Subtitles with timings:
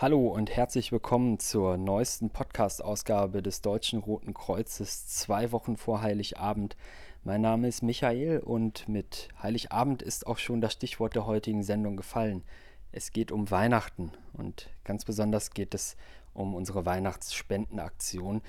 [0.00, 6.76] Hallo und herzlich willkommen zur neuesten Podcast-Ausgabe des Deutschen Roten Kreuzes, zwei Wochen vor Heiligabend.
[7.24, 11.96] Mein Name ist Michael und mit Heiligabend ist auch schon das Stichwort der heutigen Sendung
[11.96, 12.44] gefallen.
[12.92, 15.96] Es geht um Weihnachten und ganz besonders geht es
[16.32, 18.42] um unsere Weihnachtsspendenaktion,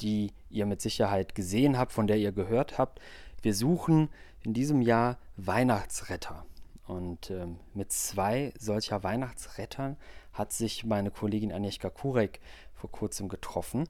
[0.00, 2.98] die ihr mit Sicherheit gesehen habt, von der ihr gehört habt.
[3.42, 4.08] Wir suchen
[4.42, 6.46] in diesem Jahr Weihnachtsretter.
[6.86, 9.96] Und ähm, mit zwei solcher Weihnachtsrettern
[10.32, 12.40] hat sich meine Kollegin Agnieszka Kurek
[12.74, 13.88] vor kurzem getroffen.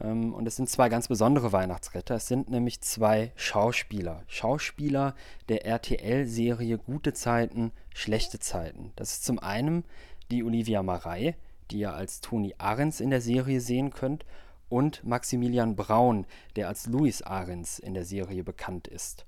[0.00, 2.16] Ähm, und es sind zwei ganz besondere Weihnachtsretter.
[2.16, 4.22] Es sind nämlich zwei Schauspieler.
[4.28, 5.14] Schauspieler
[5.48, 8.92] der RTL-Serie Gute Zeiten, Schlechte Zeiten.
[8.96, 9.84] Das ist zum einen
[10.30, 11.36] die Olivia Marei,
[11.70, 14.24] die ihr als Toni Ahrens in der Serie sehen könnt,
[14.68, 19.24] und Maximilian Braun, der als Louis Ahrens in der Serie bekannt ist.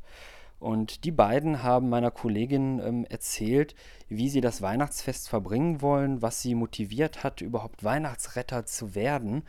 [0.61, 3.75] Und die beiden haben meiner Kollegin ähm, erzählt,
[4.09, 9.43] wie sie das Weihnachtsfest verbringen wollen, was sie motiviert hat, überhaupt Weihnachtsretter zu werden.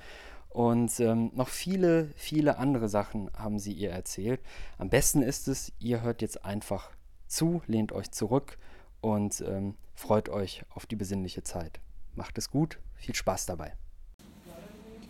[0.47, 4.41] Und ähm, noch viele, viele andere Sachen haben sie ihr erzählt.
[4.77, 6.91] Am besten ist es, ihr hört jetzt einfach
[7.27, 8.57] zu, lehnt euch zurück
[9.01, 11.81] und ähm, freut euch auf die besinnliche Zeit.
[12.15, 13.73] Macht es gut, viel Spaß dabei.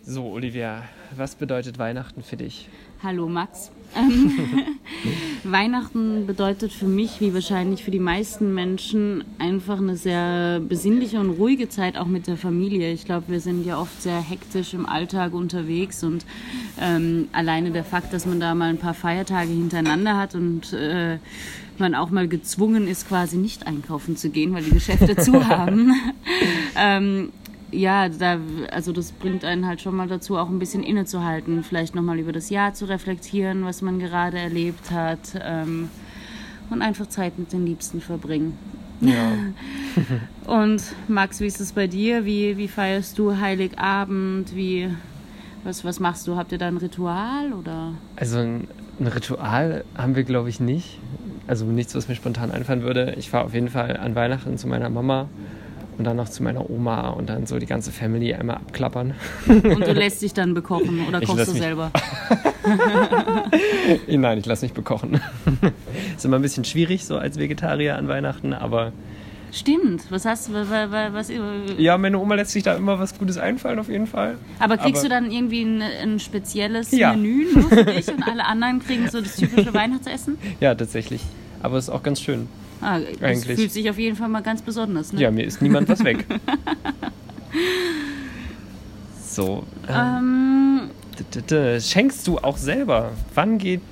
[0.04, 0.82] So, Olivia,
[1.16, 2.68] was bedeutet Weihnachten für dich?
[3.04, 3.70] Hallo Max.
[3.96, 4.32] Ähm,
[5.44, 11.30] Weihnachten bedeutet für mich, wie wahrscheinlich für die meisten Menschen, einfach eine sehr besinnliche und
[11.30, 12.90] ruhige Zeit auch mit der Familie.
[12.92, 16.26] Ich glaube, wir sind ja oft sehr hektisch im Alltag unterwegs und
[16.80, 21.18] ähm, alleine der Fakt, dass man da mal ein paar Feiertage hintereinander hat und äh,
[21.78, 25.92] man auch mal gezwungen ist, quasi nicht einkaufen zu gehen, weil die Geschäfte zu haben.
[26.76, 27.32] ähm,
[27.72, 28.38] ja, da,
[28.70, 32.32] also das bringt einen halt schon mal dazu, auch ein bisschen innezuhalten, vielleicht nochmal über
[32.32, 35.88] das Jahr zu reflektieren, was man gerade erlebt hat ähm,
[36.70, 38.56] und einfach Zeit mit den Liebsten verbringen.
[39.00, 39.32] Ja.
[40.46, 42.24] und Max, wie ist es bei dir?
[42.24, 44.54] Wie, wie feierst du Heiligabend?
[44.54, 44.88] Wie,
[45.64, 46.36] was, was machst du?
[46.36, 47.94] Habt ihr da ein Ritual oder?
[48.16, 48.68] Also ein,
[49.00, 51.00] ein Ritual haben wir, glaube ich, nicht.
[51.48, 53.14] Also nichts, was mir spontan einfallen würde.
[53.18, 55.28] Ich fahre auf jeden Fall an Weihnachten zu meiner Mama
[56.02, 59.14] und dann noch zu meiner Oma und dann so die ganze Family einmal abklappern.
[59.46, 61.92] Und du lässt dich dann bekochen oder kochst du selber?
[64.08, 65.20] Nein, ich lasse mich bekochen.
[66.16, 68.92] Ist immer ein bisschen schwierig so als Vegetarier an Weihnachten, aber
[69.52, 70.10] Stimmt.
[70.10, 70.54] Was hast du?
[70.54, 71.30] Was,
[71.78, 74.38] ja, meine Oma lässt sich da immer was Gutes einfallen, auf jeden Fall.
[74.58, 77.12] Aber kriegst Aber, du dann irgendwie ein, ein spezielles ja.
[77.12, 80.36] Menü nur für dich und alle anderen kriegen so das typische Weihnachtsessen?
[80.60, 81.20] Ja, tatsächlich.
[81.62, 82.48] Aber es ist auch ganz schön.
[82.82, 85.12] Ah, das fühlt sich auf jeden Fall mal ganz besonders.
[85.12, 85.20] Ne?
[85.20, 86.26] Ja, mir ist niemand was weg.
[89.26, 89.64] so.
[89.88, 90.90] Ähm,
[91.50, 93.12] ähm, schenkst du auch selber?
[93.34, 93.82] Wann geht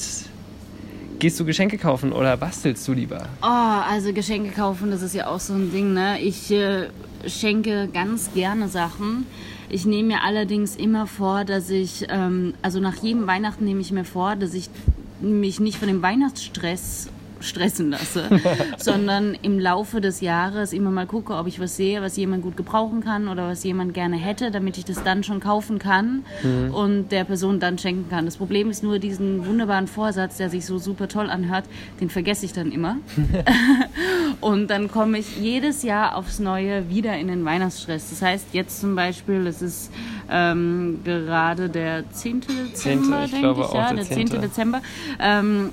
[1.21, 3.29] Gehst du Geschenke kaufen oder bastelst du lieber?
[3.43, 6.19] Oh, also Geschenke kaufen, das ist ja auch so ein Ding, ne?
[6.19, 6.89] Ich äh,
[7.27, 9.27] schenke ganz gerne Sachen.
[9.69, 13.93] Ich nehme mir allerdings immer vor, dass ich, ähm, also nach jedem Weihnachten nehme ich
[13.93, 14.71] mir vor, dass ich
[15.21, 17.09] mich nicht von dem Weihnachtsstress
[17.41, 18.29] stressen lasse,
[18.79, 22.57] sondern im Laufe des Jahres immer mal gucke, ob ich was sehe, was jemand gut
[22.57, 26.75] gebrauchen kann oder was jemand gerne hätte, damit ich das dann schon kaufen kann mhm.
[26.75, 28.25] und der Person dann schenken kann.
[28.25, 31.65] Das Problem ist nur diesen wunderbaren Vorsatz, der sich so super toll anhört,
[32.01, 32.97] den vergesse ich dann immer.
[34.41, 38.11] und dann komme ich jedes Jahr aufs Neue wieder in den Weihnachtsstress.
[38.11, 39.93] Das heißt, jetzt zum Beispiel, es ist
[40.31, 42.41] ähm, gerade der 10.
[42.41, 43.43] Dezember, 10.
[43.43, 44.29] denke ich, ja, der 10.
[44.29, 44.41] 10.
[44.41, 44.83] Dezember.
[45.19, 45.71] Ähm,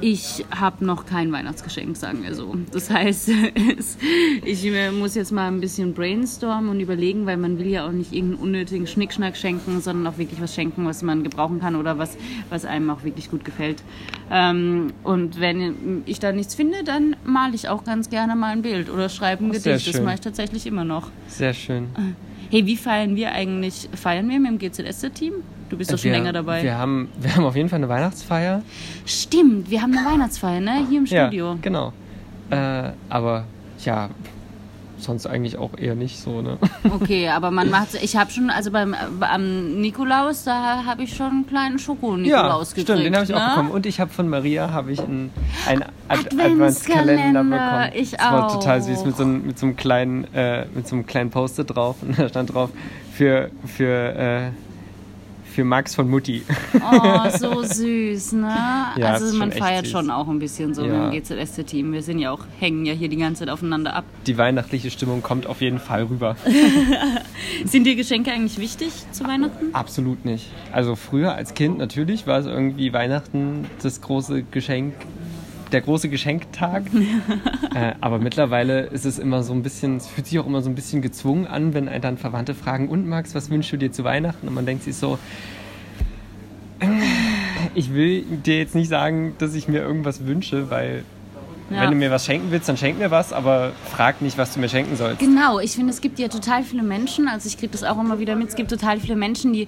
[0.00, 2.54] ich habe noch kein Weihnachtsgeschenk, sagen wir so.
[2.70, 3.30] Das heißt,
[4.44, 8.12] ich muss jetzt mal ein bisschen brainstormen und überlegen, weil man will ja auch nicht
[8.12, 12.16] irgendeinen unnötigen Schnickschnack schenken, sondern auch wirklich was schenken, was man gebrauchen kann oder was,
[12.50, 13.82] was einem auch wirklich gut gefällt.
[14.30, 18.62] Ähm, und wenn ich da nichts finde, dann male ich auch ganz gerne mal ein
[18.62, 19.88] Bild oder schreibe ein Gedicht.
[19.88, 21.10] Das mache ich tatsächlich immer noch.
[21.28, 21.88] Sehr schön.
[22.50, 23.88] Hey, wie feiern wir eigentlich?
[23.94, 25.34] Feiern wir mit dem GZS-Team?
[25.68, 26.62] Du bist doch schon wir, länger dabei.
[26.62, 28.62] Wir haben, wir haben auf jeden Fall eine Weihnachtsfeier.
[29.04, 30.86] Stimmt, wir haben eine Weihnachtsfeier, ne?
[30.88, 31.52] Hier im Studio.
[31.52, 31.92] Ja, genau.
[32.50, 33.44] Äh, aber
[33.84, 34.10] ja,
[34.98, 36.58] sonst eigentlich auch eher nicht so, ne?
[36.90, 41.26] Okay, aber man macht, ich habe schon, also beim am Nikolaus, da habe ich schon
[41.26, 42.88] einen kleinen Schoko-Nikolaus ja, gekriegt.
[42.88, 43.36] stimmt, den habe ich ne?
[43.36, 43.70] auch bekommen.
[43.70, 45.30] Und ich habe von Maria habe ich einen,
[45.66, 47.90] einen Ad Adventskalender bekommen.
[47.94, 48.32] Ich das auch.
[48.32, 51.30] war total süß mit so, einem, mit so einem kleinen, äh, mit so einem kleinen
[51.30, 52.70] Post-it drauf und da stand drauf
[53.12, 54.50] für für äh,
[55.56, 56.42] für Max von Mutti.
[56.74, 58.54] Oh, so süß, ne?
[58.98, 61.08] Ja, also man feiert schon auch ein bisschen so ja.
[61.08, 61.94] mit dem GZSC-Team.
[61.94, 64.04] Wir sind ja auch, hängen ja hier die ganze Zeit aufeinander ab.
[64.26, 66.36] Die weihnachtliche Stimmung kommt auf jeden Fall rüber.
[67.64, 69.74] sind dir Geschenke eigentlich wichtig zu Weihnachten?
[69.74, 70.50] Absolut nicht.
[70.72, 74.92] Also früher als Kind natürlich war es irgendwie Weihnachten das große Geschenk
[75.72, 76.84] der große Geschenktag.
[77.74, 80.70] äh, aber mittlerweile ist es immer so ein bisschen, es fühlt sich auch immer so
[80.70, 84.04] ein bisschen gezwungen an, wenn dann Verwandte fragen, und Max, was wünschst du dir zu
[84.04, 84.48] Weihnachten?
[84.48, 85.18] Und man denkt sich so,
[86.80, 86.86] äh,
[87.74, 91.04] ich will dir jetzt nicht sagen, dass ich mir irgendwas wünsche, weil
[91.70, 91.82] ja.
[91.82, 94.60] Wenn du mir was schenken willst, dann schenk mir was, aber frag nicht, was du
[94.60, 95.18] mir schenken sollst.
[95.18, 98.18] Genau, ich finde, es gibt ja total viele Menschen, also ich kriege das auch immer
[98.20, 99.66] wieder mit, es gibt total viele Menschen, die,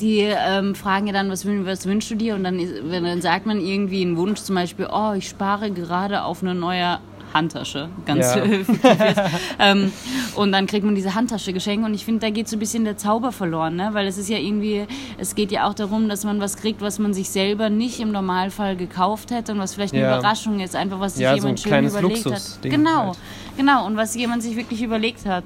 [0.00, 2.34] die ähm, fragen ja dann, was, was wünschst du dir?
[2.36, 2.58] Und dann,
[2.90, 6.98] dann sagt man irgendwie einen Wunsch, zum Beispiel, oh, ich spare gerade auf eine neue
[7.34, 8.42] Handtasche, ganz ja.
[9.58, 9.92] ähm,
[10.36, 12.84] und dann kriegt man diese Handtasche geschenkt und ich finde, da geht so ein bisschen
[12.84, 13.90] der Zauber verloren, ne?
[13.92, 14.86] weil es ist ja irgendwie,
[15.18, 18.12] es geht ja auch darum, dass man was kriegt, was man sich selber nicht im
[18.12, 20.18] Normalfall gekauft hätte und was vielleicht eine ja.
[20.18, 22.70] Überraschung ist, einfach was sich ja, jemand so schön überlegt Luxus hat.
[22.70, 23.18] Genau, halt.
[23.56, 25.44] genau und was jemand sich wirklich überlegt hat.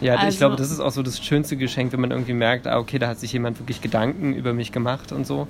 [0.00, 2.66] Ja, also, ich glaube, das ist auch so das schönste Geschenk, wenn man irgendwie merkt,
[2.66, 5.46] ah, okay, da hat sich jemand wirklich Gedanken über mich gemacht und so.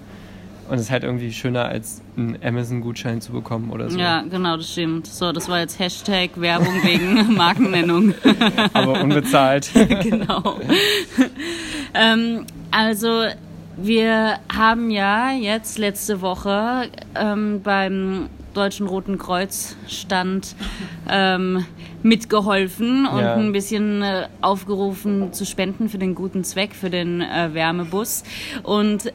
[0.70, 3.98] Und es ist halt irgendwie schöner, als einen Amazon-Gutschein zu bekommen oder so.
[3.98, 5.08] Ja, genau, das stimmt.
[5.08, 8.14] So, das war jetzt Hashtag Werbung wegen Markennennung.
[8.72, 9.68] Aber unbezahlt.
[9.74, 10.60] genau.
[11.92, 13.24] ähm, also,
[13.78, 20.54] wir haben ja jetzt letzte Woche ähm, beim Deutschen Roten Kreuz stand
[21.08, 21.64] ähm,
[22.04, 23.34] mitgeholfen und ja.
[23.34, 28.22] ein bisschen äh, aufgerufen zu spenden für den guten Zweck, für den äh, Wärmebus.
[28.62, 29.12] Und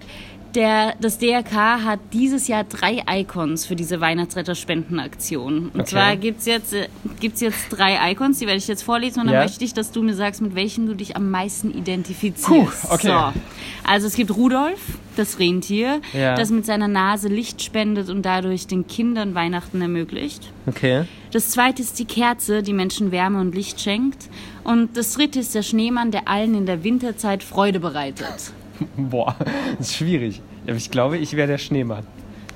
[0.56, 5.70] der, das DRK hat dieses Jahr drei Icons für diese Weihnachtsretter-Spendenaktion.
[5.74, 5.90] Und okay.
[5.90, 6.88] zwar gibt es jetzt, äh,
[7.20, 9.42] gibt's jetzt drei Icons, die werde ich jetzt vorlesen und dann ja.
[9.44, 12.48] möchte ich, dass du mir sagst, mit welchen du dich am meisten identifizierst.
[12.48, 13.08] Puh, okay.
[13.08, 13.40] So.
[13.84, 14.80] Also es gibt Rudolf,
[15.16, 16.36] das Rentier, ja.
[16.36, 20.52] das mit seiner Nase Licht spendet und dadurch den Kindern Weihnachten ermöglicht.
[20.68, 21.06] Okay.
[21.32, 24.30] Das zweite ist die Kerze, die Menschen Wärme und Licht schenkt.
[24.64, 28.54] Und das dritte ist der Schneemann, der allen in der Winterzeit Freude bereitet.
[28.98, 29.36] Boah,
[29.78, 30.42] das ist schwierig.
[30.66, 32.06] Aber ich glaube, ich wäre der Schneemann.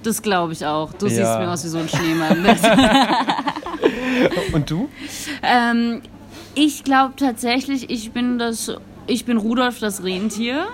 [0.04, 0.94] Das glaube ich auch.
[0.94, 1.12] Du ja.
[1.12, 2.46] siehst mir aus wie so ein Schneemann.
[4.54, 4.90] Und du?
[5.44, 6.02] Ähm,
[6.56, 8.72] ich glaube tatsächlich, ich bin das
[9.10, 10.68] ich bin Rudolf das Rentier,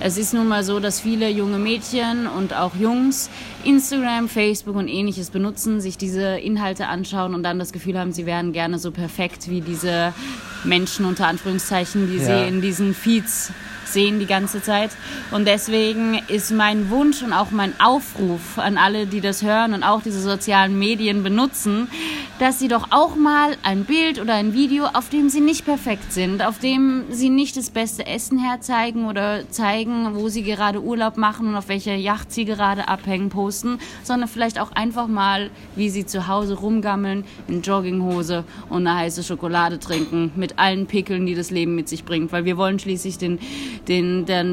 [0.02, 3.30] es ist nun mal so, dass viele junge Mädchen und auch Jungs
[3.66, 8.26] Instagram, Facebook und ähnliches benutzen, sich diese Inhalte anschauen und dann das Gefühl haben, sie
[8.26, 10.14] wären gerne so perfekt wie diese
[10.64, 12.26] Menschen unter Anführungszeichen, die ja.
[12.26, 13.52] sie in diesen Feeds
[13.94, 14.92] sehen die ganze Zeit.
[15.32, 19.84] Und deswegen ist mein Wunsch und auch mein Aufruf an alle, die das hören und
[19.84, 21.88] auch diese sozialen Medien benutzen,
[22.40, 26.12] dass sie doch auch mal ein Bild oder ein Video, auf dem sie nicht perfekt
[26.12, 31.18] sind, auf dem sie nicht das beste Essen herzeigen oder zeigen, wo sie gerade Urlaub
[31.18, 35.90] machen und auf welcher Yacht sie gerade abhängen, posten, sondern vielleicht auch einfach mal, wie
[35.90, 41.36] sie zu Hause rumgammeln, in Jogginghose und eine heiße Schokolade trinken, mit allen Pickeln, die
[41.36, 43.40] das Leben mit sich bringt, weil wir wollen schließlich den,
[43.88, 44.46] den, der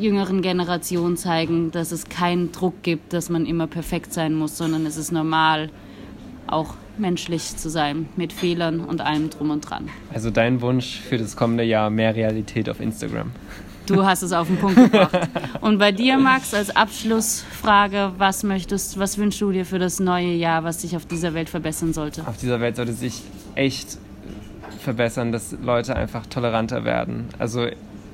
[0.00, 4.86] jüngeren Generation zeigen, dass es keinen Druck gibt, dass man immer perfekt sein muss, sondern
[4.86, 5.70] es ist normal,
[6.46, 9.88] auch menschlich zu sein, mit Fehlern und allem drum und dran.
[10.12, 13.30] Also dein Wunsch für das kommende Jahr, mehr Realität auf Instagram.
[13.86, 15.18] Du hast es auf den Punkt gebracht.
[15.60, 20.34] Und bei dir, Max, als Abschlussfrage, was möchtest, was wünschst du dir für das neue
[20.34, 22.26] Jahr, was sich auf dieser Welt verbessern sollte?
[22.26, 23.22] Auf dieser Welt sollte sich
[23.56, 23.98] echt
[24.78, 27.26] verbessern, dass Leute einfach toleranter werden.
[27.38, 27.66] Also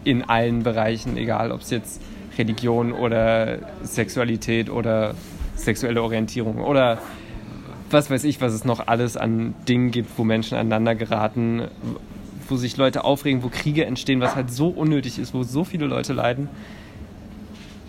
[0.05, 2.01] in allen Bereichen, egal ob es jetzt
[2.39, 5.15] Religion oder Sexualität oder
[5.57, 6.99] sexuelle Orientierung oder
[7.91, 11.63] was weiß ich, was es noch alles an Dingen gibt, wo Menschen aneinander geraten,
[12.49, 15.87] wo sich Leute aufregen, wo Kriege entstehen, was halt so unnötig ist, wo so viele
[15.87, 16.49] Leute leiden.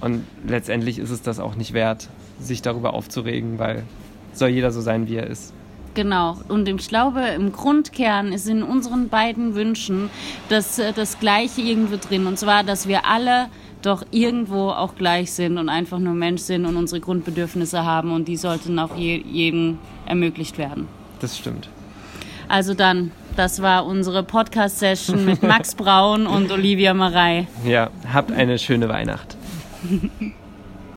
[0.02, 3.84] Und letztendlich ist es das auch nicht wert, sich darüber aufzuregen, weil
[4.34, 5.54] soll jeder so sein, wie er ist.
[6.00, 6.38] Genau.
[6.48, 10.10] Und ich glaube, im Grundkern ist in unseren beiden Wünschen
[10.48, 12.26] das, äh, das Gleiche irgendwo drin.
[12.26, 13.48] Und zwar, dass wir alle
[13.82, 18.30] doch irgendwo auch gleich sind und einfach nur Mensch sind und unsere Grundbedürfnisse haben und
[18.30, 20.88] die sollten auch je, jedem ermöglicht werden.
[21.20, 21.68] Das stimmt.
[22.48, 27.48] Also dann, das war unsere Podcast-Session mit Max Braun und Olivia Marei.
[27.66, 29.36] Ja, habt eine schöne Weihnacht.